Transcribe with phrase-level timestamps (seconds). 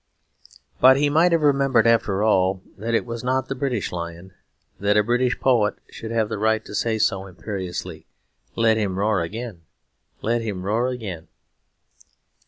[0.79, 4.33] But he might have remembered, after all, that it was not the British lion,
[4.79, 8.07] that a British poet should have the right to say so imperiously,
[8.55, 9.61] "Let him roar again.
[10.23, 11.27] Let him roar again."